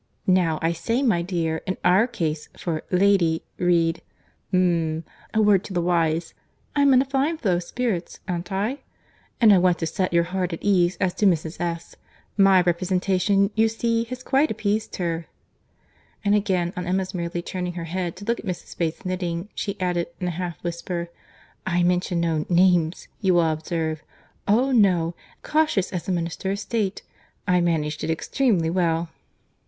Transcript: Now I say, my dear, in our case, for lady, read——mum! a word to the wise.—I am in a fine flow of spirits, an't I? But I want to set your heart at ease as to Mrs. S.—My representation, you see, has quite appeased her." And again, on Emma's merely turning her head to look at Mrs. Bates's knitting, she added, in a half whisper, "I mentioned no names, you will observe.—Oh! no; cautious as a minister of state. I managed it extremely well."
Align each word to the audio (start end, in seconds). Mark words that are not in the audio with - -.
Now 0.25 0.57
I 0.63 0.71
say, 0.71 1.03
my 1.03 1.21
dear, 1.21 1.61
in 1.67 1.77
our 1.85 2.07
case, 2.07 2.49
for 2.57 2.81
lady, 2.89 3.43
read——mum! 3.59 5.03
a 5.31 5.41
word 5.43 5.63
to 5.65 5.73
the 5.73 5.81
wise.—I 5.83 6.81
am 6.81 6.91
in 6.95 7.03
a 7.03 7.05
fine 7.05 7.37
flow 7.37 7.57
of 7.57 7.63
spirits, 7.63 8.19
an't 8.27 8.51
I? 8.51 8.79
But 9.39 9.51
I 9.51 9.59
want 9.59 9.77
to 9.77 9.85
set 9.85 10.11
your 10.11 10.23
heart 10.23 10.53
at 10.53 10.63
ease 10.63 10.97
as 10.99 11.13
to 11.13 11.27
Mrs. 11.27 11.59
S.—My 11.61 12.61
representation, 12.61 13.51
you 13.53 13.67
see, 13.69 14.03
has 14.05 14.23
quite 14.23 14.49
appeased 14.49 14.95
her." 14.95 15.27
And 16.25 16.33
again, 16.33 16.73
on 16.75 16.87
Emma's 16.87 17.13
merely 17.13 17.43
turning 17.43 17.73
her 17.73 17.83
head 17.83 18.15
to 18.15 18.25
look 18.25 18.39
at 18.39 18.45
Mrs. 18.47 18.75
Bates's 18.75 19.05
knitting, 19.05 19.49
she 19.53 19.79
added, 19.79 20.07
in 20.19 20.27
a 20.27 20.31
half 20.31 20.57
whisper, 20.63 21.09
"I 21.63 21.83
mentioned 21.83 22.21
no 22.21 22.47
names, 22.49 23.07
you 23.19 23.35
will 23.35 23.51
observe.—Oh! 23.51 24.71
no; 24.71 25.13
cautious 25.43 25.93
as 25.93 26.07
a 26.07 26.11
minister 26.11 26.49
of 26.49 26.57
state. 26.57 27.03
I 27.47 27.61
managed 27.61 28.03
it 28.03 28.09
extremely 28.09 28.71
well." 28.71 29.09